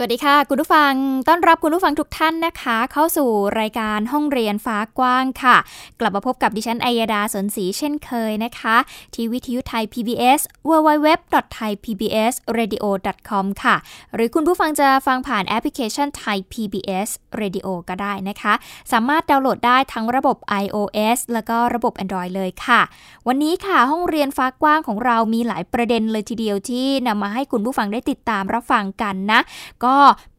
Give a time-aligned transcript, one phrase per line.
[0.00, 0.92] สวัสดีค่ะ คุณผู้ฟัง
[1.28, 3.28] ต้อนรับคุณผู้ฟังทุกท่านนะคะ เข้าสู่
[3.60, 5.56] รายการห้องเรียนฟ้ากว้างค่ะ
[6.00, 8.76] กลับมาพบกับดิฉันอัยดาสนศรีเช่นเคยนะคะ
[9.14, 13.76] ที่วิทยุไทย PBS www.thaipbsradio.com ค่ะ
[14.14, 17.08] หรือคุณผู้ฟังจะฟังผ่านแอปพลิเคชันไทย PBS
[17.40, 18.54] Radio ก็ได้นะคะ
[18.92, 22.80] สามารถดาวน์โหลดได้ทั้งระบบ iOS แล้วก็ระบบ Android เลยค่ะ
[23.28, 29.40] วันนี้ค่ะห้องเรียนฟ้ากว้างของเรามีหลายประเด็นเลยทีเดียวที่นำมาให้คุณผู้ฟังได้ติดตามรับฟังกันนะ
[29.84, 29.87] ก็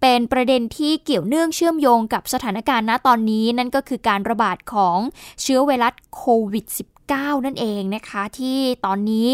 [0.01, 4.97] เป็นประเด็นที่เกี่ยวเนื่องเชื่อมโยงกับสถานการณ์ณตอนนี้ นั่นก็คือการระบาดของ
[5.41, 6.65] เชื้อไวรัสโควิด
[7.09, 9.29] -19 นั่นเองนะคะ ที่ตอนนี้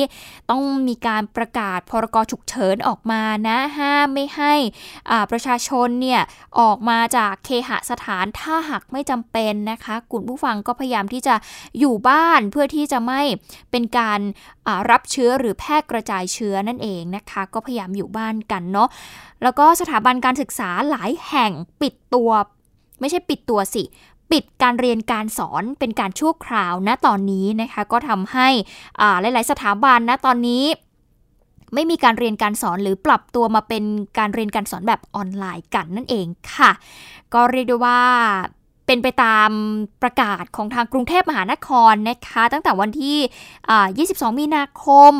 [0.49, 4.53] ต้องมีการประกาศพรกฉุกเฉินออกมานะห้ามไม่ให้
[5.31, 6.21] ประชาชนเนี่ย
[6.59, 11.35] ออกมาจากเคหสถานถ้าหากไม่จำเป็นนะคะกลุ่มผู้ฟังก็พยายามที่จะ
[11.79, 13.21] อยู่บ้านเพื่อที่จะไม่
[13.71, 14.19] เป็นการ
[14.91, 18.89] รับเชื้อหรือแพร่กระจายเชื้อนั่นเองนะคะ ก็พยายามอยู่บ้านกันเนาะ
[19.43, 21.51] แล้วก็สถาบันการศึกษาหลายแห่ง
[21.81, 22.31] ปิดตัว
[23.01, 23.83] ไม่ใช่ปิดตัวสิ
[24.31, 28.47] ปิดการเรียนการสอนเป็นการชั่วคราวณตอนนี้นะคะก็ทำให้
[29.21, 30.63] หลาย ๆ สถาบันณตอนนี้
[31.73, 33.83] ไม่มีการเรียนการสอนหรือปรับตัวมาเป็น
[34.17, 36.71] การเรียนการสอนแบบออนไลน์กันนั่นเองค่ะ
[37.33, 37.99] ก็เรียกได้ว่า
[38.87, 39.49] เป็นไปตาม
[40.01, 43.17] ประกาศของทางกรุงเทพมหานครนะคะ ตั้งแต่วันที่
[43.77, 45.13] 22 มีนาคม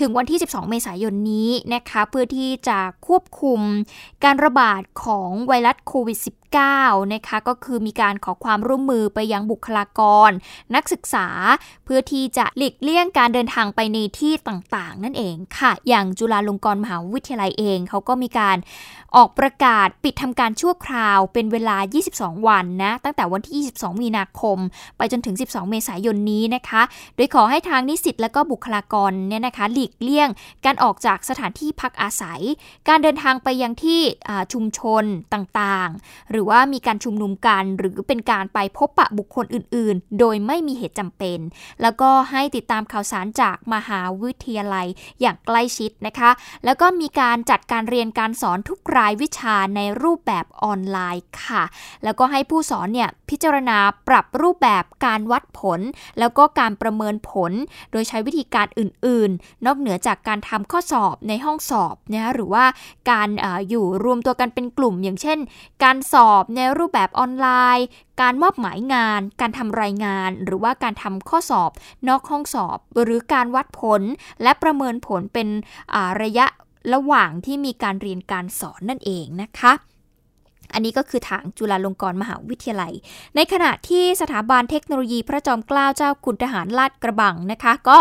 [0.00, 3.60] ถึงวันที่ 12 เมษายนนี้นะคะ เพื่อที่จะควบคุม
[4.24, 6.18] การระบาดของไวรัสโควิด
[6.54, 10.30] -19 นะคะก็คือมีการขอความร่วมมือไปยังบุคลากร
[10.74, 11.26] นักศึกษา
[11.84, 18.56] เพื่อที่จะหลีกเลี่ยงการเดินทางไปในที่ต่างๆ นั่นเองค่ะ อย่างจุฬาลงกรณ์มหาวิทยาลัยเองเขาก็มีการ
[19.16, 21.76] ออกประกาศปิดทำการชั่วคราวเป็นเวลา
[22.12, 24.58] 22 วันนะ ตั้งแต่วันที่ 22 มีนาคม
[24.96, 26.82] ไปจนถึง 12 เมษายนนี้นะคะ
[27.16, 30.28] โดยขอให้ทางนิสิตและก็บุคลากรเนี่ยนะคะ หลีกเลี่ยง
[30.64, 32.40] การออกจากสถานที่พักอาศัย
[32.88, 34.00] การเดินทางไปยังที่
[34.52, 35.04] ชุมชน
[35.34, 41.38] ต่างๆหรือว่ามีการชุมนุมกัน หรือเป็นการไปพบปะบุคคลอื่น ๆ โดยไม่มีเหตุจำเป็น
[41.82, 44.86] แล้วก็ให้ติดตามข่าวสารจากมหาวิทยาลัย
[45.20, 46.30] อย่างใกล้ชิดนะคะ
[46.64, 51.62] แล้วก็มีการจัดการเรียนการสอนทุกรายวิชาในรูปแบบออนไลน์ค่ะ
[52.04, 55.80] แล้วก็ให้ผู้สอนเนี่ยพิจารณาปรับรูปแบบการวัดผล
[56.18, 57.52] แล้วก็การประเมินผล
[57.92, 62.64] โดยใช้วิธีการอื่น ๆ นอกเหนือจากการทำข้อสอบในห้องสอบนะคะหรือว่า
[63.10, 65.38] การออยู่รวมตัวกันเป็นกลุ่ม อย่างเช่น
[65.84, 67.86] การสอบอบในรูปแบบออนไลน์
[68.20, 71.70] การมอบหมายงาน การทำรายงาน หรือว่าการทำข้อสอบ
[72.08, 74.02] นอกห้องสอบ หรือการวัดผล
[74.42, 75.48] และประเมินผลเป็น
[76.22, 76.46] ระยะ
[76.94, 79.72] ระหว่างที่มีการเรียนการสอนนั่นเองนะคะ
[80.74, 82.92] อันนี้ก็คือทางจุฬาลงกรณ์มหาวิทยาลัย
[83.36, 87.98] ในขณะที่สถาบันเทคโนโลยีพระจอมเกล้าเจ้าคุณทหารลาดกระบังนะคะ ก็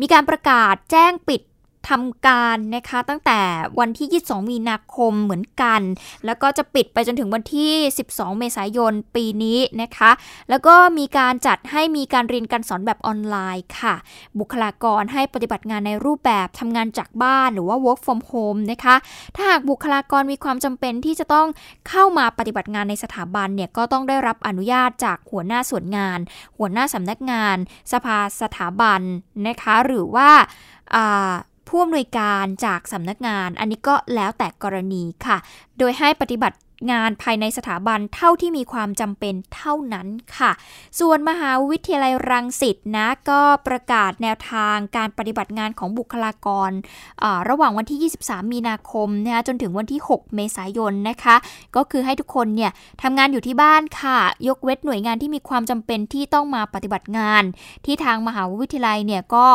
[0.00, 1.40] มีการประกาศแจ้งปิด
[1.88, 3.40] ทำการนะคะตั้งแต่
[3.80, 5.80] วันที่ 22 มีนาคมเหมือนกัน
[6.26, 7.72] แล้วก็จะปิดไปจนถึงวันที่
[8.08, 10.10] 12 เมษายนปีนี้นะคะ
[10.50, 13.94] แล้วก็มีการจัดให้มีการเรียนการสอนแบบออนไลน์ค่ะ
[14.38, 18.96] บุคลากรให้ปฏิบัติงานในรูปแบบทำงานจากบ้านหรือว่า work from home นะคะ
[19.34, 21.46] ถ้าหากบุคลากรมีความจำเป็นที่จะต้อง
[21.88, 26.18] เข้ามาปฏิบัติงานในสถาบันเนี่ยก็ต้องได้รับอนุญาตจากหัวหน้าส่วนงาน
[26.58, 27.56] หัวหน้าสำนักงาน
[27.92, 29.00] สภาสถาบัน
[29.46, 30.30] นะคะ หรือว่า
[31.68, 35.36] ผู้อำนวยการจากสำนักงาน อันนี้ก็แล้วแต่กรณีค่ะ
[35.78, 36.56] โดยให้ปฏิบัติ
[36.90, 40.06] งานภายในสถาบันเท่าที่มีความจำเป็นเท่านั้น
[40.36, 40.50] ค่ะ
[41.00, 46.70] ส่วนมหาวิทยาลัยรังสิตนะก็ประกาศแนวทางการปฏิบัติงานของบุคลากร
[47.48, 51.36] ระหว่างวันที่ 23 มีนาคมนะคะจนถึงวันที่ 6 เมษายนนะคะ
[51.76, 52.70] ก็คือให้ทุกคนเนี่ย
[53.02, 54.18] ทำงานอยู่ที่บ้านค่ะ
[54.48, 57.42] ยกเว้นหน่วยงานที่มีความจำเป็นที่ต้องมาปฏิบัติงาน
[57.84, 59.46] ที่ทางมหาวิทยาลัยเนี่ยก็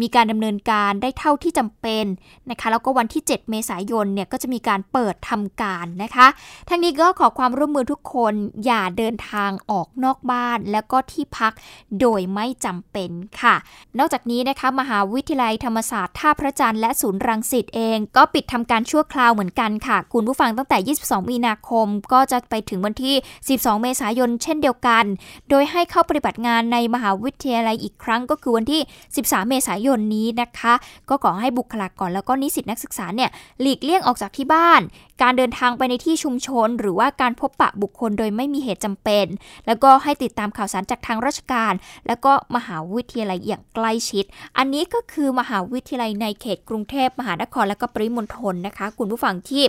[0.00, 2.04] มีการดำเนินการได้เท่าที่จำเป็น
[2.50, 6.26] นะคะ แล้วก็วันที่ 7 เมษายนเนี่ยก็จะมีการเปิดทำการนะคะ
[6.68, 11.52] ทั้งนี้ก็ขอความร่วมมือทุกคนอย่าเดินทางออกนอกบ้าน แล้วก็ที่พัก
[12.00, 13.10] โดยไม่จำเป็น
[13.40, 13.54] ค่ะ
[13.98, 23.14] นอกจากนี้นะคะมหาวิทยาลัยธรรมศาสตร์ท่าพระจันทร์และศูนย์รังสิตเอง ก็ปิดทำการชั่วคราวเหมือนกันค่ะ คุณผู้ฟังตั้งแต่ 22 มีนาคม ก็จะไปถึงวันที่
[23.48, 25.04] 12 เมษายนเช่นเดียวกัน
[25.50, 28.80] โดยให้เข้าปฏิบัติงานในมหาวิทยาลัยอีกครั้งก็คือวันที่
[29.16, 30.74] 13 เมษายนนี้นะคะ
[31.08, 33.30] ก็ขอให้บุคลากรแล้วก็นิสิตนักศึกษาเนี่ย
[33.60, 34.80] หลีกเลี่ยงออกจากที่บ้าน
[35.22, 39.26] การเดินทางไปในที่ชุมชน หรือว่าการพบปะบุคคลโดยไม่มีเหตุจำเป็น
[39.66, 41.72] แล้วก็ให้ติดตามข่าวสารจากทางราชการ
[42.06, 44.24] แล้วก็มหาวิทยาลัยอย่างใกล้ชิด
[44.58, 49.64] อันนี้ก็คือมหาวิทยาลัยในเขตกรุงเทพมหานครและก็ปริมณฑลนะคะ คุณผู้ฟังที่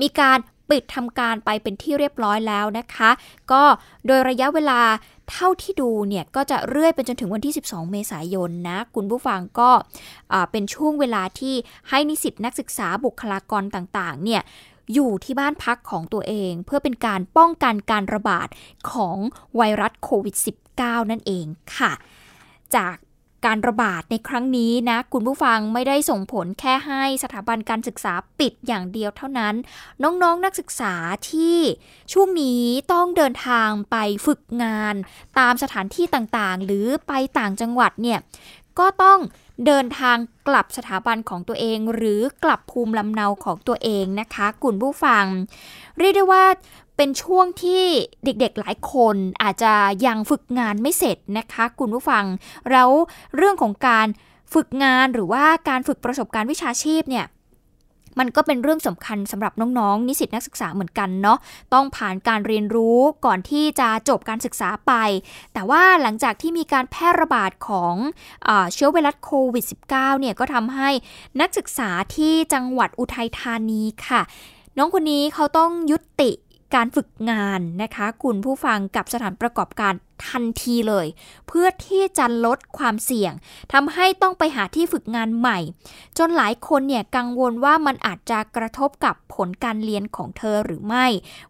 [0.00, 0.38] มีการ
[0.70, 3.10] ปิดทำการไปเป็นที่เรียบร้อยแล้วนะคะ
[3.52, 3.62] ก็
[4.06, 4.80] โดยระยะเวลา
[5.30, 9.70] เท่าที่ดูเนี่ย ก็จะเรื่อยไปจนถึงวันที่ 12 เมษายนนะ คุณผู้ฟังก็
[10.50, 11.54] เป็นช่วงเวลาที่
[11.88, 14.42] ให้นิสิตนักศึกษาบุคลากรต่างๆ เนี่ย
[14.94, 18.48] อยู่ที่บ้านพักของตัวเอง เพื่อเป็นการป้องกันการระบาด
[18.90, 19.18] ของ
[19.56, 20.36] ไวรัสโควิด
[20.72, 21.46] -19 นั่นเอง
[21.76, 21.92] ค่ะ
[22.76, 22.94] จาก
[23.46, 29.54] การระบาดในครั้งนี้นะ คุณผู้ฟังไม่ได้ส่งผลแค่ให้สถาบันการศึกษาปิดอย่างเดียวเท่านั้น
[30.02, 30.94] น้องๆนนักศึกษา
[31.30, 31.58] ที่
[32.12, 33.96] ช่วงนี้ต้องเดินทางไป
[34.26, 34.94] ฝึกงาน
[35.38, 38.18] ตามสถานที่ต่างๆ หรือไปต่างจังหวัดเนี่ย
[38.78, 39.18] ก็ต้อง
[39.66, 40.16] เดินทาง
[40.48, 45.24] กลับสถาบันของตัวเอง หรือกลับภูมิลำเนาของตัวเองนะคะคุณผู้ฟัง
[45.98, 46.44] เรียกได้ว่า
[46.96, 47.84] เป็นช่วงที่
[48.24, 49.74] เด็กๆหลายคนอาจจะ
[50.06, 52.24] ยังฝึกงานไม่เสร็จนะคะคุณผู้ฟัง
[52.70, 52.90] แล้ว
[53.36, 54.06] เรื่องของการ
[54.54, 57.26] ฝึกงานหรือว่าการฝึกประสบการณ์วิชาชีพเนี่ย
[58.18, 61.38] มันก็เป็นเรื่องสำคัญสำหรับน้องๆ นิสิตนักศึกษาเหมือนกันเนาะ
[61.74, 64.92] ต้องผ่านการเรียนรู้ก่อนที่จะจบการศึกษาไป
[65.52, 67.94] แต่ว่าหลังจากที่มีการแพร่ระบาดของ
[68.48, 70.90] อเชื้อไวรัสโควิด -19 เนี่ยก็ทำให้
[71.40, 74.22] นักศึกษาที่จังหวัดอุทัยธานีค่ะ
[74.78, 76.30] น้องคนนี้เขาต้องยุติ
[76.74, 79.94] การฝึกงานนะคะ คุณผู้ฟังกับสถานประกอบการ
[80.28, 81.06] ทันทีเลย
[81.48, 83.32] เพื่อที่จะลดความเสี่ยง
[83.72, 85.58] ทำให้ต้องไปหาที่ฝึกงานใหม่
[86.18, 91.06] จนหลายคนเนี่ยกังวลว่ามันอาจจะกระทบกับผลการเรียนของเธอหรือไม่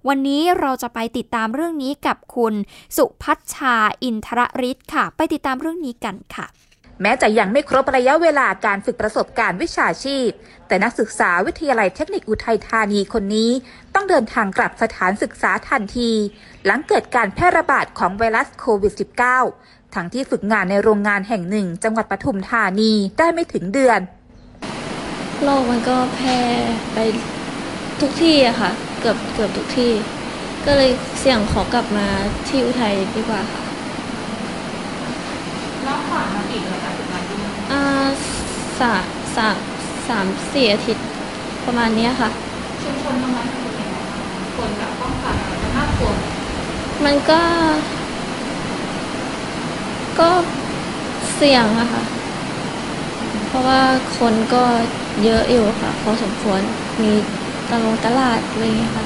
[0.08, 2.54] วันนี้เราจะไปติดตามเรื่องนี้กับคุณ
[2.96, 6.46] สุพัชชาอินทรฤทธิ์ค่ะ ไปติดตามเรื่องนี้กันค่ะ
[7.02, 10.28] แม้จะยังไม่ครบระยะเวลาการฝึกประสบการณ์วิชาชีพ
[10.68, 13.50] แต่นักศึกษาวิทยาลัยเทคนิคอุทัยธานีคนนี้
[13.94, 16.10] ต้องเดินทางกลับสถานศึกษาทันที
[16.64, 18.94] หลังเกิดการแพร่ระบาดของไวรัสโควิด
[19.44, 24.00] -19 ทั้งที่ฝึกงานในโรงงานแห่งหนึ่ง จังหวัดปทุมธานีได้ไม่ถึงเดือน
[25.42, 26.38] โรคมันก็แพร่
[26.94, 26.98] ไป
[28.00, 29.92] ทุกที่อะค่ะ เกือบเกือบทุกที่
[30.66, 32.06] ก็เลยเสี่ยงขอกลับมา
[32.48, 33.67] ที่อุทัยดีกว่าค่ะ
[35.88, 37.82] แล้วผ่านมากี่เดือนแล้วถึงมาที่นี่อ่า
[38.80, 39.04] สาม
[39.36, 39.56] สาม
[40.08, 41.04] สามสี่อาทิตย์
[41.66, 42.30] ประมาณนี้ค่ะ
[42.82, 43.96] ชุมชนตรงนั้นเป็นยังไง
[44.56, 46.10] คนแบบป้องกันอะไรน่ากลัว
[47.04, 47.40] มันก็
[50.18, 50.30] ก็
[51.34, 52.02] เสี่ยงอะค่ะ
[53.48, 53.80] เพราะว่า
[54.18, 54.64] คนก็
[55.24, 56.60] เยอะอยู่ค่ะ พอสมควร
[57.02, 57.12] มี
[57.70, 59.04] ตลงตลาดอะไรอย่างเงี้ยค่ะ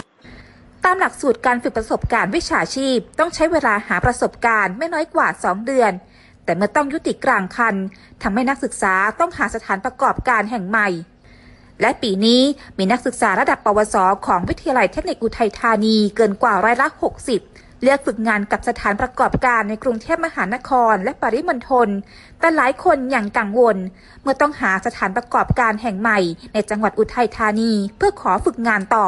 [0.85, 5.93] ตามหลักสูตรการฝึกประสบการณ์วิชาชีพ ต้องใช้เวลาหาประสบการณ์ไม่น้อยกว่า 2 เดือน
[6.45, 7.75] แต่เมื่อต้องยุติกลางคัน
[8.23, 10.89] ทำให้นักศึกษาต้องหาสถานประกอบการแห่งใหม่
[11.81, 12.43] และปีนี้
[12.79, 13.97] มีนักศึกษาระดับปวส
[14.27, 16.87] ของวิทยาลัยเทคนิคอุทัยธานีเกินกว่าร้อยละ
[17.35, 21.89] 60 เลือกฝึกงานกับสถานประกอบการในกรุงเทพมหานครและปริมณฑล
[22.39, 23.77] แต่หลายคนยังกังวล
[24.23, 26.19] เมื่อต้องหาสถานประกอบการแห่งใหม่
[26.53, 29.07] ในจังหวัดอุทัยธานีเพื่อขอฝึกงานต่อ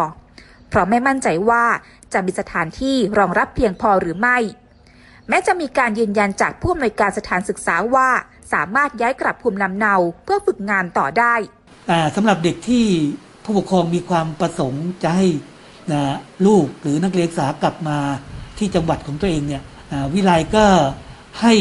[0.68, 1.64] เพราะไม่มั่นใจว่า
[2.12, 4.38] จะมีสถานที่รองรับเพียงพอหรือไม่
[5.28, 8.08] แม้จะมีการยืนยันจากผู้อำนวยการสถานศึกษาว่า
[8.52, 9.94] สามารถย้ายกลับภูมิลำเนา
[10.24, 11.34] เพื่อฝึกงานต่อได้
[11.86, 12.86] แต่สำหรับเด็กที่
[13.44, 15.26] ผู้ปกครองมีความประสงค์จะให้
[16.46, 17.98] ลูกหรือนักเรียนศึกษากลับมา
[18.58, 19.62] ที่จังหวัดของตัวเองเนี่ย
[20.14, 20.66] วิไลก็
[21.42, 21.54] ให้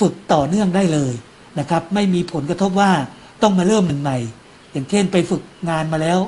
[0.00, 1.12] ฝึกต่อเนื่องได้เลย
[1.58, 2.92] นะครับ ไม่มีผลกระทบว่า
[3.42, 4.18] ต้องมาเริ่มใหม่
[4.72, 6.18] อย่างเช่นไปฝึกงานมาแล้ว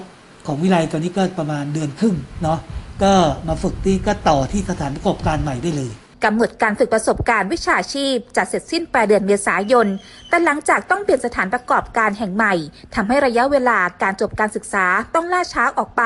[0.46, 2.58] ของวิไลตอนนี้ก็ประมาณเดือนครึ่งเนาะ
[3.02, 3.12] ก็
[3.48, 5.92] มาฝึกที่ก็ต่อที่สถานประกอบการใหม่ได้เลย
[6.24, 9.88] กำหนดการฝึกประสบการณ์วิชาชีพจะเสร็จสิ้นปลายเดือนเมษายน
[10.28, 12.54] แต่หลังจากต้องเปลี่ยนสถานประกอบการแห่งใหม่
[12.94, 16.02] ทำให้ระยะเวลาการจบการศึกษาต้องล่าช้าออกไป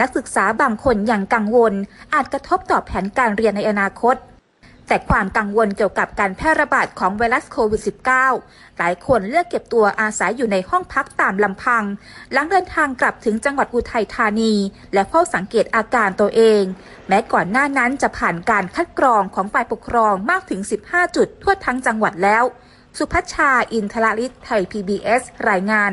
[0.00, 1.74] นักศึกษาบางคนยังกังวล
[2.14, 4.16] อาจกระทบต่อแผนการเรียนในอนาคต
[4.88, 7.82] แต่ความกังวลเกี่ยวกับการแพร่ระบาดของไวรัสโควิด
[8.28, 11.84] -19 หลายคนเลือกเก็บตัวอาศัยอยู่ในห้องพักตามลำพัง
[12.32, 14.54] หลังเดินทางกลับถึงจังหวัดอุทัยธานี
[14.94, 16.62] และเฝ้าสังเกตอาการตัวเอง
[17.08, 22.44] แม้ก่อนหน้านั้นจะผ่านการคัดกรองของฝ่ายปกครองมากถึง 15 จุดทั่วทั้งจังหวัดแล้ว
[22.98, 25.92] สุพัชชาอินทรลิศไทย PBS รายงาน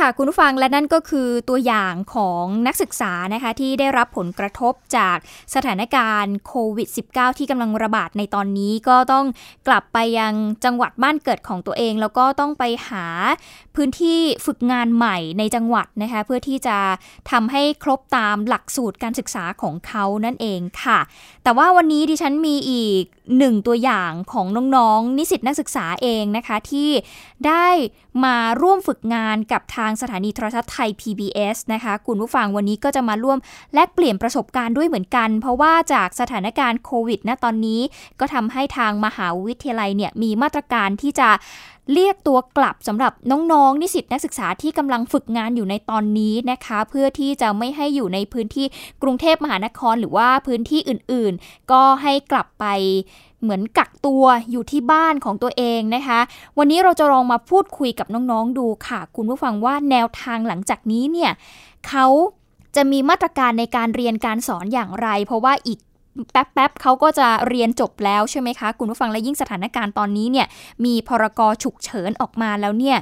[0.00, 5.16] ค่ะคุณผู้ฟังและนั่นก็คือตัวอย่างของนักศึกษานะคะที่ได้รับผลกระทบจาก
[5.54, 9.26] สถานการณ์โควิด -19 ที่กำลังระบาดในตอนนี้ก็ต้อง
[9.68, 10.34] กลับไปยัง
[10.64, 13.06] จังหวัดบ้านเกิดของตัวเอง แล้วก็ต้องไปหา
[13.74, 16.78] พื้นที่ฝึกงานใหม่ในจังหวัดนะคะเพื่อที่จะ
[17.30, 20.98] ทำให้ครบตามหลักสูตรการศึกษาของเขานั่นเองค่ะ
[21.44, 23.04] แต่ว่าวันนี้ดิฉันมีอีก
[23.38, 24.46] หนึ่งตัวอย่างของ
[24.76, 26.90] น้องๆนิสิตนักศึกษาเองนะคะที่
[27.46, 27.66] ได้
[28.24, 33.38] มาร่วมฝึกงานกับทางางสถานีโทรทัศน์ไทย PBS นะคะ คุณผู้ฟังวันนี้ก็จะมาร่วม
[33.74, 37.80] แลกเปลี่ยนประสบการณ์ด้วยเหมือนกัน เพราะว่าจากสถานการณ์โควิดณตอนนี้
[38.20, 41.30] ก็ทำให้ทางมหาวิทยาลัยเนี่ยมีมาตรการที่จะ
[41.92, 48.66] เรียกตัวกลับสำหรับน้องๆ นิสิตนักศึกษาที่กำลังฝึกงานอยู่ในตอนนี้นะคะ เพื่อที่จะไม่ให้อยู่ในพื้นที่
[49.02, 52.64] กรุงเทพมหานครหรือว่าพื้นที่อื่นๆ ก็ให้กลับไป
[53.44, 56.20] เหมือนกักตัวอยู่ที่บ้านของตัวเองนะคะ
[56.58, 61.30] วันนี้เราจะลองมาพูดคุยกับน้องๆดูค่ะ คุณผู้ฟังว่าแนวทางหลังจากนี้เนี่ย
[61.88, 62.06] เขา
[62.76, 65.78] จะมีมาตรการในการเรียนการสอนอย่างไร เพราะว่าอีก
[66.32, 70.46] แป๊บๆเขาก็จะเรียนจบแล้วใช่ไหมคะ คุณผู้ฟังและยิ่งสถานการณ์ตอนนี้เนี่ย
[70.84, 72.96] มีพรกฉุกเฉินออกมาแล้วเนี่ย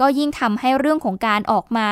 [0.00, 1.88] ก็ยิ่งทำให้เรื่องของการออกมา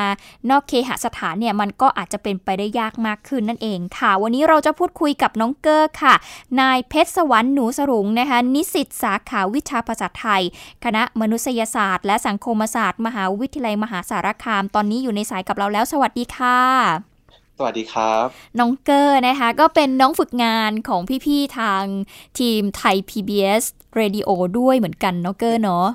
[0.49, 6.15] นอกเคหสถานเนี่ยมันก็อาจจะเป็นไปได้ยากมากขึ้นนั่นเองค่ะ วันนี้เราจะพูดคุยกับน้องเกอร์ค่ะ
[6.61, 10.41] นายเพชรสวรรค์หนูสรุงนะคะนิสิตสาขาวิชาภาษาไทย
[10.83, 16.59] คณะมนุษยศาสตร์ และสังคมศาสตร์ มหาวิทยาลัยมหาสารคาม ตอนนี้อยู่ในสายกับเราแล้ว สวัสดีค่ะ
[17.57, 18.27] สวัสดีครับ
[18.59, 21.83] น้องเกอร์นะคะ ก็เป็นน้องฝึกงานของพี่ ๆ ทาง
[22.39, 23.63] ทีมไทย PBS
[23.99, 24.29] Radio
[24.59, 25.87] ด้วยเหมือนกันเนาะเกอร์เนาะ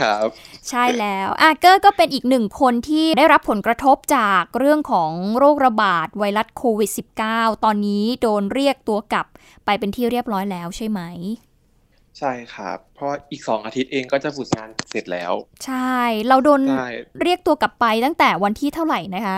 [0.00, 0.28] ครับ
[0.68, 6.90] ใช่แล้วอะเกอร์ก็เป็นอีกหนึ่งคนที่ได้รับผลกระทบจากเรื่องของโรคระบาดไวรัสโควิด
[7.28, 9.26] -19 ตอนนี้โดนเรียกตัวกลับ
[9.64, 11.00] ไปเป็นที่เรียบร้อยแล้วใช่ไหม
[12.18, 15.32] ใช่ครับ เพราะอีกสองอาทิตย์เองก็จะฝึกงานเสร็จแล้ว
[15.64, 15.98] ใช่
[16.28, 16.90] เราโดนใช่
[17.22, 19.36] เรียกตัวกลับไปตั้งแต่วันที่เท่าไหร่นะคะ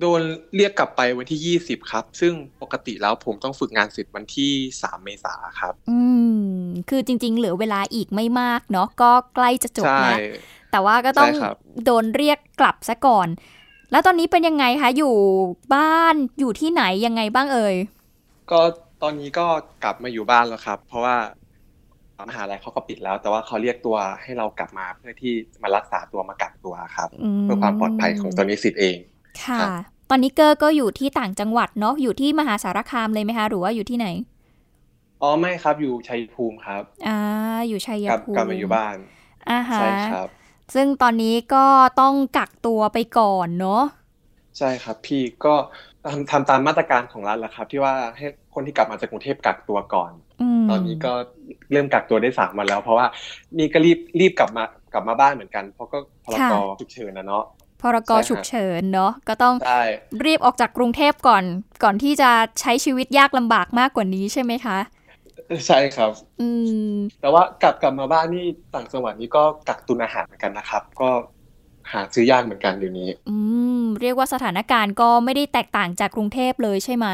[0.00, 0.20] โดน
[0.56, 5.98] เรียกกลับไปวันที่ 20 ครับ ซึ่งปกติแล้วผมต้องฝึกงานเสร็จวันที่ 3 เมษาครับ อื
[6.58, 10.18] ม คือจริง ๆ เหลือเวลาอีกไม่มากเนาะก็ใกล้จะจบใช่แล้ว
[10.70, 13.28] แต่ว่าก็ต้องใช่ครับโดนเรียกกลับซะก่อน
[13.90, 15.14] แล้วตอนนี้เป็นยังไงคะ อยู่
[15.74, 17.76] บ้านอยู่ที่ไหนยังไงบ้างเอ่ย
[18.50, 18.60] ก็
[19.02, 19.46] ตอนนี้ก็
[19.84, 21.16] กลับมาอยู่บ้านแล้วครับ เพราะว่า
[22.28, 28.96] มหาลัยเขาก็ปิดแล้ว แต่ว่าเขาเรียกตัวให้เรากลับมาเพื่อที่มารักษาตัวมากักตัวครับอืมเพื่อความปลอดภัยของตัวนิสิตเอง
[29.44, 29.70] ค่ะครับ
[30.10, 34.06] ตอนนี้เกอร์ก็อยู่ที่ต่างจังหวัดเนาะอยู่ที่มหาสารคามเลยไหมคะ หรือว่าอยู่ที่ไหน
[35.22, 37.18] อ๋อไม่ครับอยู่ชัยภูมิครับอ่า
[37.68, 38.96] อยู่ชัยกลับภูมิกลับมาอยู่บ้าน
[39.50, 40.28] อ่าฮะใช่ครับ
[40.74, 41.64] ซึ่งตอนนี้ก็
[42.00, 43.82] ต้องกักตัวไปก่อนเนาะ
[44.58, 45.54] ใช่ครับ พี่ก็
[46.10, 51.12] ทำทำตามมาตรการของรัฐแหละครับ ที่ว่าให้คนที่กลับมาจากกรุงเทพกักตัวก่อนอืมตอนนี้ก็
[51.72, 53.06] เริ่มกักตัวได้สามวันแล้ว เพราะว่า
[53.58, 57.44] นี่ก็รีบรีบกลับมากลับมาบ้านเหมือนกัน เพราะก็พรกฉุกเฉินนะเนาะ
[57.82, 59.82] พรกใช่ฮะฉุกเฉินเนาะก็ต้องใช่
[60.24, 61.44] รีบออกจากกรุงเทพก่อน
[61.84, 62.30] ก่อนที่จะ
[62.60, 64.78] ใช้ชีวิตยากลำบากมากกว่านี้ใช่ไหมคะ
[65.66, 66.48] ใช่ครับ อื
[66.92, 71.10] ม แต่ว่ากลับกลับมาบ้านนี่ต่างจังหวัดนี่ก็กักตุนอาหารเหมือนกันนะครับ ก็
[71.92, 73.36] หาซื้อยากเหมือนกันเดี๋ยวนี้ อื
[73.82, 77.06] ม เรียกว่าสถานการณ์ก็ไม่ได้แตกต่างจากกรุงเทพเลยใช่ไหม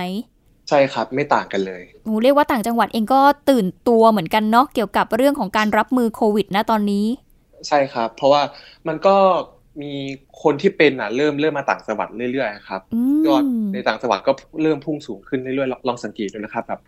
[0.68, 7.06] ใช่ครับ ไม่ต่างกันเลยโอ้เรียกว่าต่างจังหวัดเองก็ตื่นตัวเหมือนกันเนาะเกี่ยวกับเรื่องของการรับมือโควิดนะตอนนี้
[7.68, 8.42] ใช่ครับ เพราะว่า
[8.88, 9.16] มันก็
[9.82, 9.92] มี
[10.42, 16.80] คนที่เป็นอะเริ่มเริ่มมาต่างจังหวัดเรื่อยๆครับอืยอดมในต่างจังหวัดก็เริ่มพุ่งสูงขึ้นเรื่อยๆลองลองสังเกตดูนะครับแบบ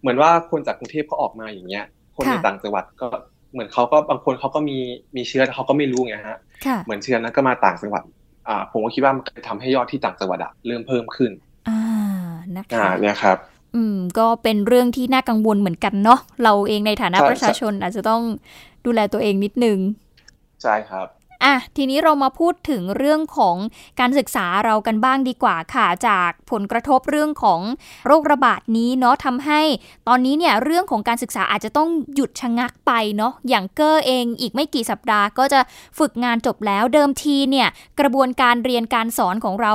[0.00, 1.84] เหมือนว่าคนจากกรุงเทพเขาออกมาอย่างเงี้ย
[2.16, 3.08] คนในต่างจังหวัดก็
[3.52, 4.78] เหมือนเขาก็บางคนเขาก็มี
[5.16, 8.02] มีเชื้อแต่เขาก็ไม่รู้ไงฮะค่ะเหมือนเชื้อนั้นก็มาต่างจังหวัด
[8.48, 11.30] อ่าผมก็คิดว่ามันจะทำให้ยอดที่ต่างจังหวัดอะเริ่มเพิ่มขึ้น
[11.68, 11.80] อ่า
[12.56, 13.38] นะอ่าคะเนี่ยครับ
[13.74, 18.22] อืมก็เป็นเรื่องที่น่ากังวลเหมือนกันเนาะเราเองในฐานะใช่ประชาชนอาจจะต้อง
[18.86, 19.78] ดูแลตัวเองนิดนึง
[20.62, 21.06] ใช่ครับ
[21.44, 23.56] อะทีนี้เรามาพูดถึงเรื่องของ
[24.00, 27.60] การศึกษาเรากันบ้างดีกว่าค่ะจากผลกระทบเรื่องของ
[28.06, 29.60] โรคระบาดนี้เนาะทำให้
[30.08, 35.60] ตอนนี้เนี่ยเรื่องของการศึกษาอาจจะต้องหยุดชะงักไปเนาะอย่างเกอร์เองอีกไม่กี่สัปดาห์ก็จะ
[35.98, 37.68] ฝึกงานจบแล้วเดิมทีเนี่ย
[38.00, 39.72] กระบวนการเรียนการสอนของเรา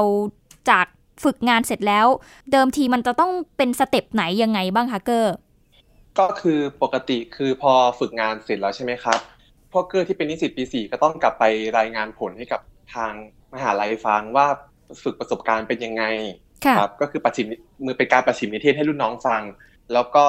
[0.69, 0.85] จาก
[1.23, 2.07] ฝึกงานเสร็จแล้ว
[2.51, 5.33] เดิมทีมันจะต้องเป็นสเต็ปไหนยังไงบ้างคะเกอร์
[6.19, 9.19] ก็คือปกติคือพอฝึกงานเสร็จแล้วใช่ไหมครับ
[9.73, 11.43] พวกเกอร์ที่เป็นนิสิตปีสี่ก็ต้องกลับไป
[11.77, 12.61] รายงานผลให้กับ
[12.95, 13.11] ทาง
[13.53, 14.47] มหาลัยฟังว่า
[15.03, 16.03] ฝึกประสบการณ์เป็นยังไง
[16.65, 17.47] ค่ะครับก็คือประชิม
[17.85, 19.41] มือเป็นการประชิมนิเทศให้รุ่นน้องฟัง
[19.93, 20.25] แล้วก็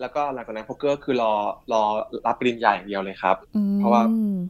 [0.00, 1.32] แล้วก็หลังจากนั้นพวกเกอร์คือรอ
[1.72, 1.82] รอ
[2.26, 4.02] รับปริญญาอย่างเดียวเลยครับอืมเพราะว่า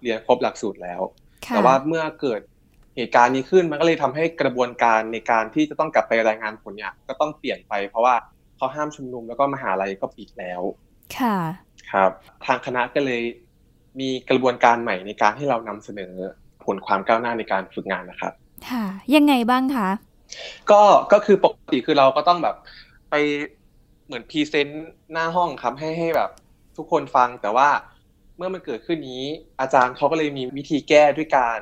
[0.03, 1.01] เรียนครบหลักสูตรแล้ว
[1.47, 2.41] ค่ะแต่ว่าเมื่อเกิด
[2.97, 8.15] เหตุการณ์นี้ขึ้นมันก็เลยทำให้กระบวนการในการที่จะต้องกลับไปรายงานผลเนี่ยก็ต้องเปลี่ยนไป เพราะว่า
[8.57, 10.63] เขาห้ามชุมนุมแล้วก็มหาลัยก็ปิดแล้ว
[11.19, 11.37] ค่ะ
[11.93, 12.11] ครับ
[12.47, 13.23] ทางคณะก็เลย
[14.01, 16.13] มีกระบวนการใหม่ในการให้เรานำเสนอ
[16.65, 18.33] ผลความก้าวหน้าในการฝึกงานนะครับ
[18.69, 19.89] ค่ะ ยังไงบ้างคะ
[20.71, 22.57] ก็ก็คือปกติคือเราก็ต้องแบบ
[23.11, 23.15] ไป
[24.07, 26.31] เหมือนพรีเซนต์หน้าห้องครับให้ให้แบบ
[26.77, 27.69] ทุกคนฟังแต่ว่า
[28.37, 29.23] เมื่อมันเกิดขึ้นนี้
[29.61, 31.59] อาจารย์เขาก็เลยมีวิธีแก้ด้วยการ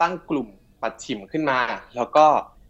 [0.00, 0.48] ตั้งกลุ่ม
[0.82, 1.60] ปัดฉิมขึ้นมา
[1.96, 2.26] แล้วก็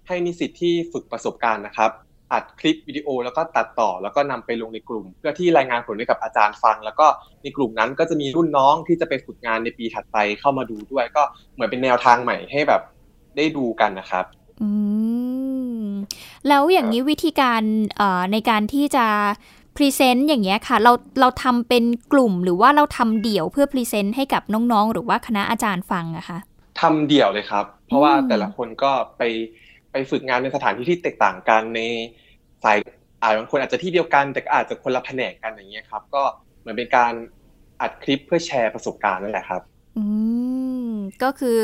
[0.08, 1.90] ให้นิสิตที่ฝึกประสบการณ์นะครับ
[2.32, 7.06] อัดคลิปวิดีโอแล้วก็ตัดต่อแล้วก็นำไปลงในกลุ่ม เพื่อที่รายงานผลให้กับอาจารย์ฟัง แล้วก็
[7.42, 11.22] ในกลุ่มนั้นก็จะมีรุ่นน้องที่จะไปฝึกงานในปีถัดไปเข้ามาดูด้วย ก็
[11.54, 12.82] เหมือนเป็นแนวทางใหม่ให้แบบ
[13.36, 14.24] ได้ดูกันนะครับ
[14.62, 14.70] อื
[15.86, 15.88] ม
[16.48, 17.62] แล้วอย่างนี้วิธีการ
[18.32, 19.06] ในการที่จะ
[19.76, 26.38] present อย่างเงี้ยค่ะ เราเราทำเป็นกลุ่มหรือว่าเราทำเดี่ยวเพื่อ present ให้กับน้องๆ หรือว่าคณะอาจารย์ฟังอะคะ
[26.80, 29.22] ทำเดี่ยวเลยครับ เพราะว่าแต่ละคนก็ไป
[29.92, 31.80] ไปฝึกงานในสถานที่ที่แตกต่างกันใน
[32.64, 32.78] สาย
[33.22, 36.22] อาจบางคนอาจจะที่เดียวกัน แต่อาจจะคนละแผนกกันอย่างเงี้ยครับ ก็
[36.60, 37.12] เหมือนเป็นการ
[37.80, 39.62] อัดคลิปเพื่อแชร์ประสบการณ์นั่นแหละครับ
[39.98, 40.04] อื
[40.90, 40.92] ม
[41.22, 41.58] ก็คือ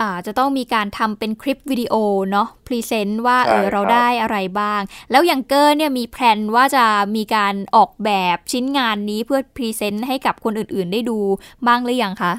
[0.00, 1.94] อ่าจะต้องมีการทำเป็นคลิปวิดีโอ
[2.30, 4.80] เนาะ present ว่าเออเราได้อะไรบ้าง
[5.10, 6.84] แล้วอย่างเกอร์เนี่ยมี plan ว่าจะ
[7.16, 11.18] มีการออกแบบชิ้นงานนี้เพื่อ present ให้กับคนอื่นๆ ได้ดู
[11.66, 12.32] บ้างหรือยังคะ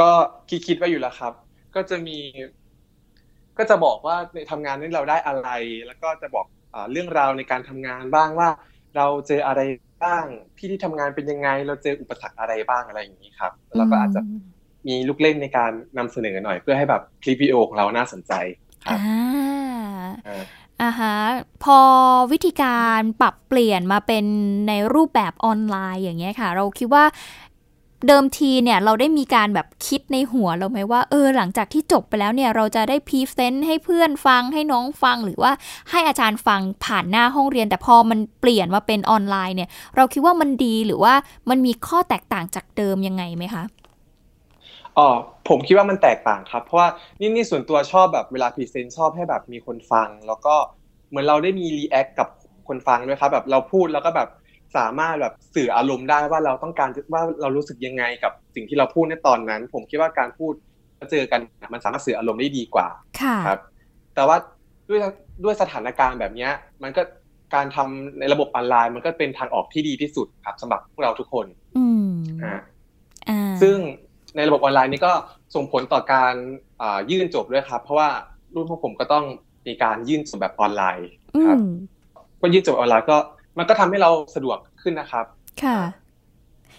[0.00, 0.10] ก็
[0.48, 1.32] คิดคิดไว้อยู่แล้วครับ
[1.74, 2.18] ก็จะมี
[3.58, 5.48] ก็จะบอกว่าในทำงานนี้เราได้อะไร
[5.86, 8.48] แล้วก็จะบอกอเรื่องราวในการทำงานบ้างว่า
[8.96, 9.60] เราเจออะไร
[10.04, 10.24] บ้าง
[10.58, 14.20] ที่ที่ทำงานเป็นยังไง เราเจออุปสรรคอะไรบ้างอะไรอย่างนี้ครับแล้วก็อาจจะ
[14.88, 18.32] มีลูกเล่นในการนำเสนอหน่อย เพื่อให้แบบคลิปวิดีโอของเราน่าสนใจ
[18.88, 18.98] อ่า
[20.82, 21.16] อ่าฮะ
[21.64, 21.80] พอ
[22.32, 24.24] วิธีการปรับเปลี่ยนมาเป็น
[24.68, 27.04] ในรูปแบบออนไลน์อย่างเงี้ยค่ะ เราคิดว่า
[28.06, 35.52] เดิมทีเนี่ยเราได้มีการแบบคิดในหัวเราไหมว่าเออหลังจากที่จบไปแล้วเนี่ยเราจะได้ present ให้เพื่อนฟังให้น้องฟังหรือว่า
[35.90, 41.14] ให้อาจารย์ฟังผ่านหน้าห้องเรียน แต่พอมันเปลี่ยนมาเป็นออนไลน์เนี่ยเราคิดว่ามันดีหรือว่า
[41.50, 43.64] มันมีข้อแตกต่างจากเดิมยังไงไหมคะ
[44.98, 45.08] อ๋อ
[45.48, 46.88] ผมคิดว่ามันแตกต่างครับ เพราะว่า
[47.20, 50.54] นี่นี่ส่วนตัวชอบแบบเวลา present ชอบให้แบบมีคนฟัง แล้วก็
[51.08, 52.28] เหมือนเราได้มี react กับ
[52.68, 54.28] คนฟังด้วยครับแบบเราพูดแล้วก็แบบ
[54.76, 60.52] สามารถแบบสื่ออารมณ์ได้ว่าเราต้องการว่าเรารู้สึกยังไงกับสิ่งที่เราพูดในตอนนั้น ผมคิดว่าการพูด
[61.10, 61.40] เจอกัน
[61.72, 62.88] มันสามารถสื่ออารมณ์ได้ดีกว่า
[63.46, 63.60] ครับ
[64.14, 64.36] แต่ว่า
[64.88, 65.00] ด้วย
[65.44, 66.48] ด้วยสถานการณ์แบบนี้
[66.82, 67.02] มันก็
[67.54, 71.46] การทำในระบบออนไลน์ มันก็เป็นทางออกที่ดีที่สุดครับสำหรับพวกเราทุกคน
[71.78, 72.12] อืม
[72.44, 73.76] อ่าซึ่ง
[74.36, 75.12] ในระบบออนไลน์นี้ก็
[75.54, 76.34] ส่งผลต่อการ
[77.10, 78.08] ยื่นจบด้วยครับ เพราะว่า
[78.54, 79.24] รุ่นพวกผมก็ต้อง
[79.66, 81.08] มีการยื่นจบแบบออนไลน์
[81.46, 81.58] ครับ
[82.40, 83.16] ก็ยื่นจบออนไลน์ก็
[83.58, 85.24] มันก็ทำให้เราสะดวกขึ้นนะครับ
[85.64, 85.78] ค่ะ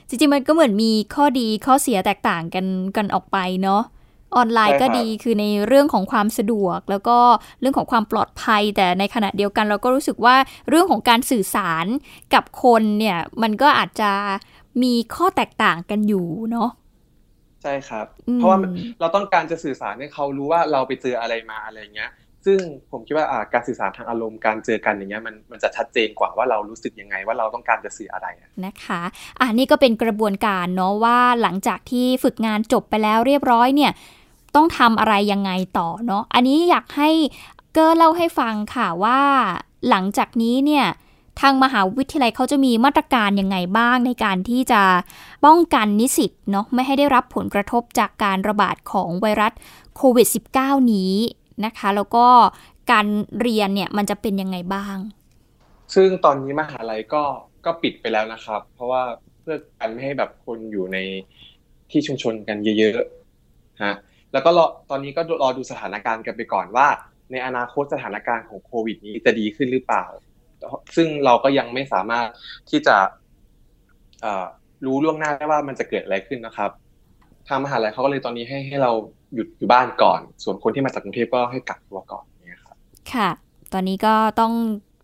[0.07, 2.65] จริงๆมันก็เหมือนมีข้อดีข้อเสียแตกต่างกัน
[2.97, 3.83] กันออกไปเนาะ
[4.35, 7.17] ออนไลน์ก็ดีคือในเรื่องของความสะดวก แล้วก็
[7.59, 10.35] เรื่องของความปลอดภัย แต่ในขณะเดียวกันเราก็รู้สึกว่า
[10.69, 11.85] เรื่องของการสื่อสาร
[12.33, 14.11] กับคนเนี่ย มันก็อาจจะ
[14.83, 16.69] มีข้อแตกต่างกันอยู่เนาะ
[17.63, 18.57] ใช่ครับ เพราะว่า
[18.99, 22.11] เราต้องการจะสื่อสารให้เขารู้ว่าเราไปเจออะไรมาอะไรเงี้ย
[22.45, 22.59] ซึ่ง
[22.91, 28.27] ผมคิดว่าการสื่อสารทางอารมณ์การเจอกันอย่างเงี้ยมันมันจะชัดเจนกว่าว่าเรารู้สึกยังไงว่าเราต้องการจะสื่ออะไร
[28.65, 29.01] นะคะ
[29.39, 33.91] อ่านี่ก็เป็นกระบวนการเนาะว่าหลังจากที่ฝึกงานจบไปแล้วเรียบร้อยเนี่ย
[34.55, 37.09] ต้องทำอะไรยังไงต่อเนาะอันนี้อยากให้
[37.73, 39.21] เกอร์เล่าให้ฟังค่ะว่า
[39.89, 40.85] หลังจากนี้เนี่ย
[41.39, 44.81] ทางมหาวิทยาลัยเขาจะมีมาตรการยังไงบ้างในการที่จะ
[45.45, 49.53] ป้องกันนิสิตเนาะไม่ให้ได้รับผลกระทบจากการระบาดของไวรัส
[49.97, 51.13] โควิด -19 นี้
[51.65, 52.25] นะคะ แล้วก็
[52.91, 53.05] การ
[53.41, 54.95] เรียนเนี่ยมันจะเป็นยังไงบ้าง
[55.95, 57.23] ซึ่งตอนนี้มหาลัยก็
[57.65, 59.03] ก็ปิดไปแล้วนะครับ เพราะว่า
[59.39, 60.97] เพื่อการไม่ให้แบบคนอยู่ใน
[61.91, 63.95] ที่ชุมชนกันเยอะๆฮะ
[64.33, 66.87] แล้วก็รอตอนนี้ก็รอดูสถานการณ์กันไปก่อนว่า
[67.31, 70.05] ในอนาคตสถานการณ์ของโควิด นี้จะดีขึ้นหรือเปล่า
[70.95, 72.27] ซึ่งเราก็ยังไม่สามารถ
[72.69, 72.97] ที่จะ
[74.85, 76.71] รู้ล่วงหน้าได้ว่ามันจะเกิดอะไรขึ้นนะครับ
[77.47, 78.91] ทางมหาลัยเขาก็เลยตอนนี้ให้ให้เรา
[79.33, 82.75] หยุดอยู่บ้านก่อน ส่วนคนที่มาจากกรุงเทพก็ให้กักตัวก่อนเนี่ยครับ
[83.13, 83.29] ค่ะ
[83.73, 84.53] ตอนนี้ก็ต้อง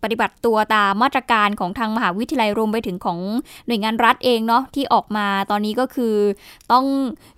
[0.02, 3.18] ปฏิบัติตัวตามมาตรการของทางมหาวิทยาลัยรวมไปถึงของ
[3.66, 6.14] หน่วยงานรัฐเองเนาะที่ออกมาตอนนี้ก็คือ
[6.72, 6.84] ต้อง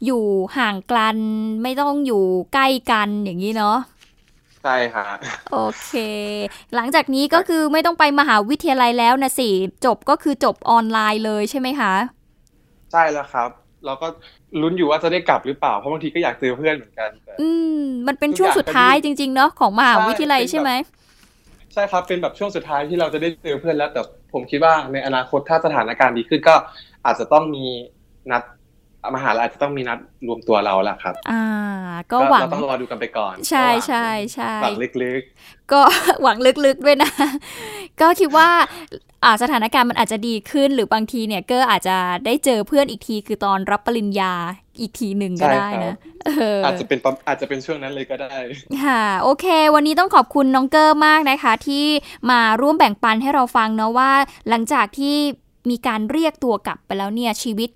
[0.05, 0.25] อยู่
[0.59, 1.17] ห่างกัน
[1.63, 2.25] ไม่ต้องอยู่
[2.55, 3.77] ใกล้กันอย่างนี้เนาะ
[4.63, 5.07] ใช่ค่ะ
[5.53, 5.93] โอเค
[6.75, 9.49] หลังจากนี้ก็คือไม่ต้องไปมหาวิทยาลัยแล้วนะสิ
[9.85, 11.93] จบก็คือจบออนไลน์เลยใช่ไหมคะ
[12.93, 13.51] ใช่แล้วครับ
[13.87, 14.07] เราก็
[14.63, 17.11] ลุ้นอยู่ว่าจะได้กลับหรือเปล่า เพราะบางทีก็อยากเจอเพื่อนเหมือนกัน
[17.41, 20.71] อืมมันเป็นช่วงสุดท้ายจริง ๆ เนาะของมหาวิทยาลัยใช่ไหม
[21.73, 26.55] ใช่ครับเป็นแบบช่วงสุดท้ายที่เราจะได้เจอเพื่อนแล้ว แต่ผมคิดว่าในอนาคตถ้าสถานการณ์ดีขึ้นก็
[27.07, 27.65] อาจจะต้องมี
[28.31, 28.43] นัด
[29.15, 31.45] มหาลัยอาจจะต้องมีนัดรวมตัวเราแหละครับ อ่า
[32.13, 35.81] ก็หวังเราต้องรอดูกันไปก่อน ใช่ใช่ใช่หวังลึกๆ ก็
[36.23, 36.37] หวัง
[36.67, 37.11] ลึกๆด้วยนะ
[38.01, 38.49] ก็คิดว่า
[39.25, 44.33] อาสถานการณ์มันอาจจะดีขึ้นหรือบางทีเนี่ยก็อาจจะได้เจอเพื่อนอีกทีคือตอนรับปริญญา
[44.81, 45.95] อีกทีหนึ่งก็ได้นะ
[46.65, 48.37] อาจจะเป็นอาจจะเป็นช่วงนั้นเลยก็ได้
[48.85, 51.87] ค่ะ โอเค วันนี้ต้องขอบคุณน้องเกอร์มากนะคะ ที่
[52.31, 54.11] มาร่วมแบ่งปันให้เราฟังเนาะว่า
[54.49, 55.17] หลังจากที่
[55.71, 57.71] มีการเรียกตัวกลับไปแล้วเนี่ยชีวิต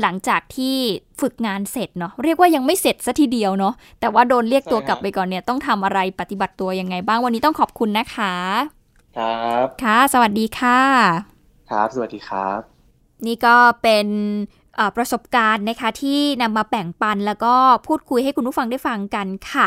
[0.00, 0.76] หลังจากที่
[1.20, 8.34] ฝึกงานเสร็จเนาะเรียกว่ายังไม่เสร็จซะทีเดียวเนาะแต่ว่าโดนเรียกตัวกลับไปก่อนเนี่ยต้องทำอะไรปฏิบัติตัวยังไงบ้างวันนี้ต้องขอบคุณนะคะ
[9.16, 10.80] ครับ ค่ะ สวัสดีค่ะ
[11.70, 12.60] ครับ สวัสดีครับ
[13.26, 14.06] นี่ก็เป็น
[14.76, 17.54] เอ่อประสบการณ์นะคะที่นำมาแบ่งปันแล้วก็
[17.86, 19.66] พูดคุยให้คุณผู้ฟังได้ฟังกันค่ะ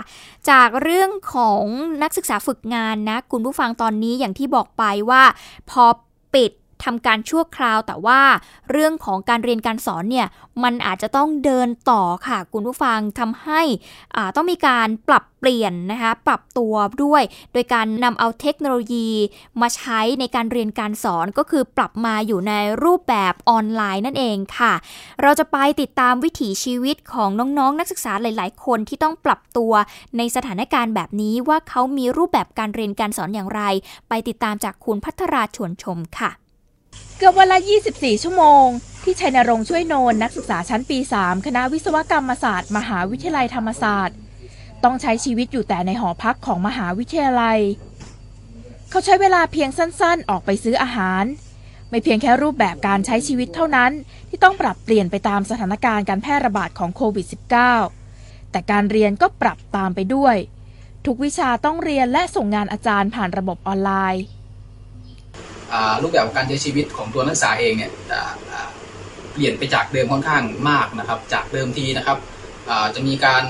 [0.50, 1.64] จากเรื่องของ
[2.04, 5.24] นักศึกษาฝึกงานนะ คุณผู้ฟังตอนนี้อย่างที่บอกไปว่า
[5.70, 5.84] พอ
[6.34, 6.52] ปิด
[6.84, 8.22] ทำการชั่วคราวแต่ว่า
[8.72, 10.28] เรื่องของการเรียนการสอนเนี่ย
[10.64, 13.62] มันอาจจะต้องเดินต่อค่ะคุณผู้ฟังทำให้
[14.16, 19.10] อ่าต้องมีการปรับเปลี่ยนนะคะปรับตัวด้วย โดยการนำเอาเทคโนโลยี
[19.62, 24.74] มาใช้ในการเรียนการสอนก็คือปรับมาอยู่ในรูปแบบออนไลน์นั่นเองค่ะ
[25.22, 29.74] เราจะไปติดตามวิถีชีวิตของน้องๆ นักศึกษาหลาย ๆ คนที่ต้องปรับตัว
[30.18, 33.62] ในสถานการณ์แบบนี้ว่าเขามีรูปแบบการเรียนการสอนอย่างไร
[34.10, 36.32] ไปติดตามจากคุณพัทราชวนชมค่ะ
[37.18, 37.60] เกือบวันละ
[37.92, 38.66] 24 ชั่วโมง
[39.04, 44.18] ที่ชัยนรงค์ช่วยโนนนักศึกษาชั้นปี 3 คณะวิศวกรรมศาสตร์ มหาวิทยาลัยธรรมศาสตร์
[44.84, 47.60] ต้องใช้ชีวิตอยู่แต่ในหอพักของมหาวิทยาลัย
[48.90, 51.24] เขาใช้เวลาเพียงสั้นๆ ออกไปซื้ออาหาร
[51.90, 53.92] ไม่เพียงแค่รูปแบบการใช้ชีวิตเท่านั้น
[54.30, 57.26] ที่ต้องปรับเปลี่ยนไปตามสถานการณ์การแพร่ระบาดของโควิด
[57.90, 60.36] -19 แต่การเรียนก็ปรับตามไปด้วย
[61.06, 64.24] ทุกวิชาต้องเรียนและส่งงานอาจารย์ผ่านระบบออนไลน์
[66.02, 67.92] รูปแบบการใช้ชีวิตของตัวนักศึกษาเองเนี่ย
[69.32, 72.18] เปลี่ยนไปจากเดิมค่อนข้างมากนะครับ จากเดิมทีนะครับ
[72.96, 73.44] จะมีการ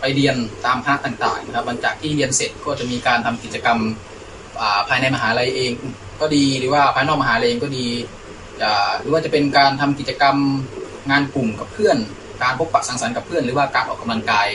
[0.00, 0.36] ไปเรียน
[0.66, 3.78] ตามคณะต่างๆนะครับหลังจากที่เรียนเสร็จก็จะมีการทำกิจกรรม
[4.88, 5.72] ภายในมหาลัยเอง
[6.20, 7.86] ก็ดีหรือว่าภายนอกมหาลัยเองก็ดี
[9.00, 10.36] หรือว่าจะเป็นการทำกิจกรรม
[11.10, 11.96] งานกลุ่มกับเพื่อน
[12.42, 14.48] การพบปะสังสรรค์กับเพื่อน หรือว่าการออกกำลังกาย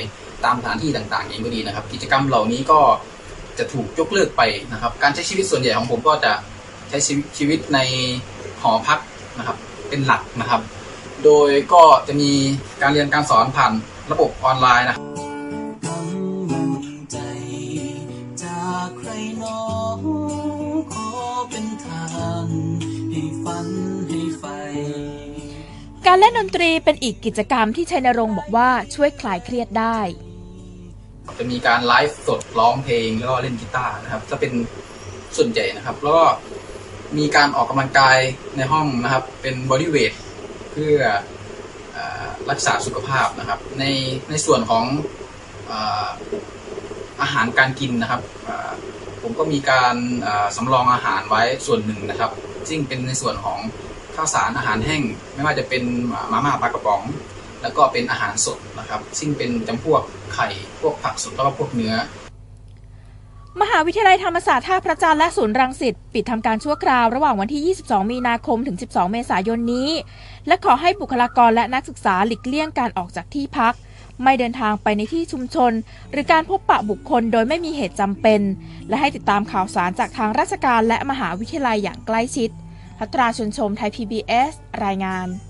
[0.45, 2.79] ตามสถานที่ต่างๆเองก็ดีนะครับ กิจกรรมเหล่านี้ก็
[3.57, 6.31] จะถูกยกเลิกไปนะครับ การใช้ชีวิตส่วนใหญ่ของผมก็จะ
[6.89, 7.79] ใช้ชีวิตชีวิตใน
[8.61, 8.99] หอพัก
[9.37, 9.57] นะครับ
[9.89, 10.61] เป็นหลักนะครับ
[11.23, 12.31] โดยก็จะมี
[12.81, 13.71] การเรียนการสอนผ่าน
[14.11, 15.03] ระบบออนไลน์นะครับ
[15.85, 17.17] กำลังใจ
[18.43, 19.59] จากใครหนอ
[20.93, 21.07] ขอ
[21.49, 22.05] เป็นทา
[22.43, 22.45] ง
[23.11, 23.67] ให้ฝัน
[24.07, 24.43] ให้ไฟ
[26.05, 29.99] การเล่นดนตรีเป็นอีกกิจกรรมที่ชัยนรงค์บอกว่าช่วยคลายเครียดได้
[31.37, 34.51] จะมีการไลฟ์สดร้องเพลงแล้วก็เล่นกีตาร์นะครับจะเป็น
[35.37, 36.25] ส่วนใหญ่นะครับ แล้วก็
[37.17, 38.17] มีการออกกำลังกาย
[38.57, 40.13] ในห้องนะครับ เป็นบอดี้เวท
[40.71, 40.97] เพื่อ
[41.95, 41.97] อ
[42.49, 43.83] รักษาสุขภาพนะครับ ใน
[44.29, 44.85] ในส่วนของ
[47.21, 48.21] อาหารการกินนะครับ
[49.21, 49.95] ผมก็มีการ
[50.55, 52.31] สำรองอาหารไว้ส่วนหนึ่งนะครับ
[52.69, 53.59] ซึ่งเป็นในส่วนของ
[54.15, 55.83] ข้าวสารอาหารแห้ง ไม่ว่าจะเป็น
[56.31, 57.01] มาม่าปลากระป๋อง
[57.61, 60.01] แล้วก็เป็นอาหารสดนะครับ ซึ่งเป็นจำพวก
[60.33, 60.47] ไข่
[60.81, 61.93] พวกผักสดแล้วก็พวกเนื้อ
[63.61, 69.89] มหาวิทยาลัยธรรมศาสตร์ท่าพระจันทร์และศูนย์รังสิตปิดทำการชั่วคราวระหว่างวันที่ 22 มีนาคมถึง 12 เมษายนนี้
[70.47, 73.73] และขอให้บุคลากรและนักศึกษาหลีกเลี่ยงการออกจากที่พัก
[74.23, 75.71] ไม่เดินทางไปในที่ชุมชน
[76.11, 78.41] หรือการพบปะบุคคลโดยไม่มีเหตุจำเป็น
[78.89, 82.49] และให้ติดตามข่าวสารจากทางราชการและมหาวิทยาลัยอย่างใกล้ชิด
[82.99, 84.53] พัตราชนชมไทย PBS
[84.85, 85.48] รายงาน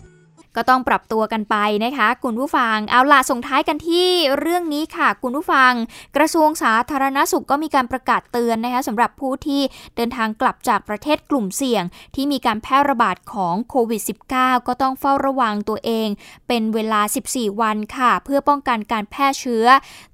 [0.56, 4.08] ก็ต้องปรับตัวกันไปนะคะ คุณผู้ฟังเอาล่ะส่งท้ายกันที่
[4.40, 5.72] เรื่องนี้ค่ะ คุณผู้ฟัง
[6.16, 9.62] กระทรวงสาธารณสุขก็มีการประกาศเตือนนะคะสำหรับผู้ที่
[9.96, 11.84] เดินทางกลับจากประเทศกลุ่มเสี่ยง
[12.16, 14.02] ที่มีการแพร่ระบาดของโควิด
[14.34, 16.08] -19 ก็ต้องเฝ้าระวังตัวเอง
[16.48, 19.66] เป็นเวลา 14 วันค่ะ เพื่อป้องกันการแพร่เชื้อ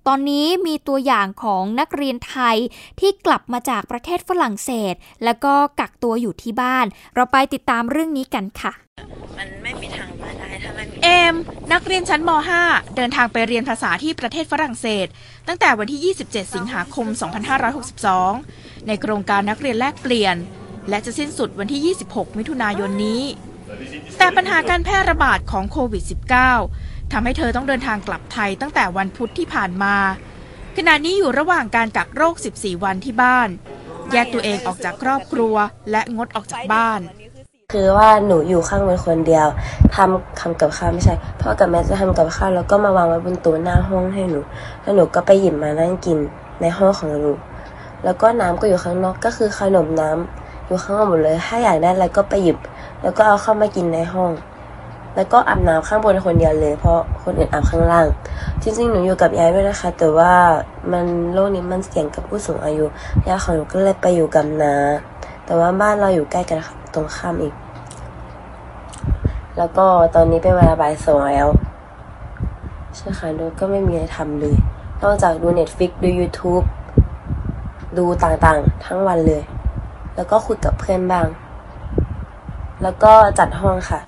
[0.07, 2.57] ตอนนี้มีตัวอย่างของนักเรียนไทย
[2.99, 4.93] ที่กลับมาจากประเทศฝรั่งเศส
[5.23, 8.84] แล้วก็กักตัวอยู่ที่บ้าน เราไปติดตามเรื่องนี้กันค่ะ
[9.37, 11.35] มันไม่มีทางมาได้ถ้าไม่มีเอม
[11.73, 12.29] นักเรียนชั้นม
[12.63, 15.07] .5 เดินทางไปเรียนภาษาที่ประเทศฝรั่งเศส
[15.47, 17.07] ตั้งแต่วันที่ 27 สิงหาคม
[18.17, 20.35] 2562 ในโครงการนักเรียนแลกเปลี่ยน
[20.89, 23.23] และจะสิ้นสุดวันที่ 26 มิถุนายนนี้
[24.17, 26.03] แต่ปัญหาการแพร่ระบาดของโควิด
[26.57, 29.95] -19 ทำให้เธอต้องเดินทางกลับไทยตั้งแต่วันพุธที่ผ่านมา
[30.77, 33.49] ขณะนี้อยู่ระหว่างการกักโรค 14 วันที่บ้าน
[34.11, 35.55] แยกตัวเองออกจากครอบครัว
[35.91, 37.01] และงดออกจากบ้าน
[37.71, 39.47] คือว่าหนูอยู่ข้างบนคนเดียว
[39.95, 44.39] ทำทำกับข้าวไม่ใช่พ่อกับแม่จะทำกับข้าวแล้วก็มาวางไว้บนโต๊ะหน้าห้องให้หนู
[44.81, 46.17] แล้วหนูก็ไปหยิบมานั่งกิน
[46.61, 47.33] ในห้องของหนู
[48.03, 52.57] แล้วก็น้ำก็อยู่ข้างนอกก็คือขนมน้ำอยู่ข้างนอกหมดเลย ถ้าอยากได้อะไรก็ไปหยิบ
[53.01, 54.31] แล้วก็เอาเข้ามากินในห้อง
[55.15, 58.05] แล้วก็อาบน้ำข้างบนคนเดียวเลย เพราะคนอื่นอาบข้างล่าง
[58.61, 60.33] จริงๆหนูอยู่กับยายด้วยนะคะ แต่ว่า
[60.91, 62.85] มันโรคนี้มันเสี่ยงกับผู้สูงอายุ
[63.27, 64.75] ยายของหนูก็เลยไปอยู่กับนา
[65.45, 67.53] แต่ว่าบ้านเราอยู่ใกล้กันค่ะ ตรงข้ามอีก
[69.57, 71.47] แล้วก็ตอนนี้เป็นเวลาบ่ายสองแล้ว
[72.95, 74.55] ใช่ค่ะหนูก็ไม่มีอะไรทำเลย
[75.03, 76.65] นอกจากดู Netflix ดู YouTube
[77.97, 79.41] ดูต่างๆ ทั้งวันเลย
[80.15, 81.27] แล้วก็คุยกับเพื่อนบ้าง
[82.83, 84.01] แล้วก็จัดห้องค่ะ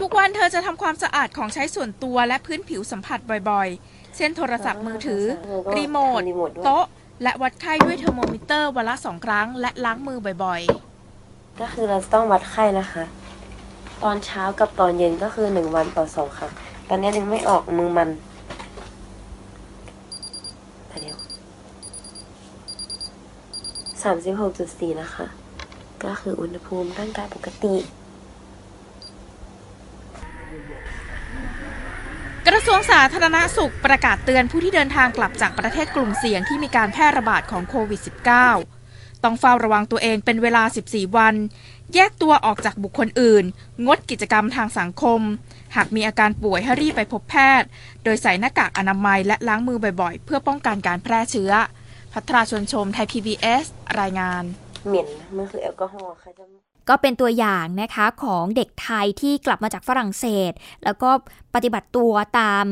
[0.00, 3.18] ทุกวันเธอจะทำความสะอาดของใช้ส่วนตัวและพื้นผิวสัมผัส
[3.50, 5.22] บ่อยๆ เช่นโทรศัพท์มือถือ
[5.76, 6.84] รีโมท โต๊ะ
[7.24, 13.04] และวัดไข้ด้วยเทอร์โมมิเตอร์วันละสองครั้ง และล้างมือบ่อยๆ ก็คือเราต้องวัดไข้นะคะ
[14.02, 16.52] ตอนเช้ากับตอนเย็นก็คือหนึ่งวันต่อสองครั้ง
[16.88, 18.08] ตอนนี้ยังไม่ออกมือมัน
[21.00, 21.18] เดี๋ยว
[24.02, 25.26] สามสิบหกจุดสี่นะคะ
[26.04, 27.74] ก็คืออุณหภูมิร่างกายปกติ
[32.64, 38.00] ระทรวงสาธารณสุขประกาศเตือนผู้ที่เดินทางกลับจากประเทศกลุ่มเสี่ยงที่มีการแพร่ระบาดของโควิด
[38.62, 41.34] -19 ต้องเฝ้าระวังตัวเองเป็นเวลา 14 วัน
[41.94, 43.44] แยกตัวออกจากบุคคลอื่น
[43.86, 45.20] งดกิจกรรมทางสังคม
[45.76, 47.68] หากมีอาการป่วยให้รีบไปพบแพทย์
[48.04, 51.52] โดยใส่หน้ากากอนามัยและล้างมือบ่อยๆ เพื่อป้องกันการแพร่เชื้อ
[52.12, 53.64] พัทราชนชมไทย PBS
[54.00, 54.44] รายงาน
[54.88, 56.32] เหม็นมันคือแอลกอฮอล์ค่ะ
[56.88, 60.52] ก็เป็นตัวอย่างนะคะของเด็กไทยที่กลับมาจากฝรั่งเศส
[60.84, 61.10] แล้วก็
[61.54, 62.64] ปฏิบัติตัวตาม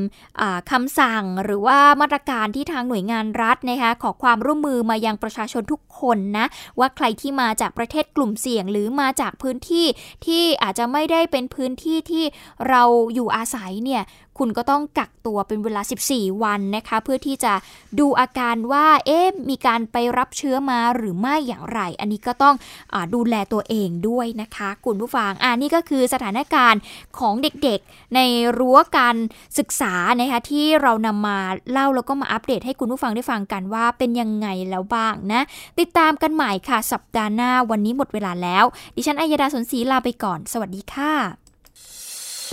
[0.70, 6.46] คำสั่งหรือว่ามาตรการที่ทางหน่วยงานรัฐนะคะขอความร่วมมือมายังประชาชนทุกคนนะ
[6.78, 9.86] ว่าใครที่มาจากประเทศกลุ่มเสี่ยง หรือมาจากพื้นที่
[10.26, 12.24] ที่อาจจะไม่ได้เป็นพื้นที่ที่
[12.68, 12.82] เรา
[13.14, 14.04] อยู่อาศัยเนี่ย
[14.38, 17.52] คุณก็ต้องกักตัวเป็นเวลา 14 วันนะคะ เพื่อที่จะ
[17.98, 22.56] ดูอาการว่าเอ๊ะมีการไปรับเชื้อมาหรือไม่อย่างไร อันนี้ก็ต้อง
[22.94, 26.80] อดูแลตัวเองด้วยนะคะ คุณผู้ฟังอ่านี่ก็คือสถานการณ์
[27.18, 28.20] ของเด็กๆ ใน
[28.58, 29.16] รัรั้วการ
[29.58, 31.38] ศึกษานะคะที่เรานำมา
[31.72, 35.42] เล่าแล้วก็มาอัปเดตให้คุณผู้ฟังได้ฟังกันว่าเป็นยังไงแล้วบ้างนะ
[35.80, 38.64] ติดตามกันใหม่ค่ะ สัปดาห์หน้าวันนี้หมดเวลาแล้ว
[38.96, 41.12] ดิฉันอัยดาสนศรีลาไปก่อน สวัสดีค่ะ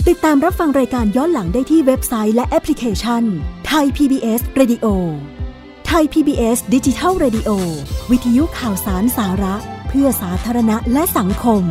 [0.08, 3.22] ติดตามรับฟังรายการย้อนหลังได้ที่เว็บไซต์และแอปพลิเคชัน
[3.66, 4.86] ไทย PBS Radio
[5.86, 7.50] ไทย PBS ดิจิทัล Radio
[8.10, 9.54] วิทยุข่าวสารสาระ
[9.88, 11.62] เพื่อสาธารณะและสังคม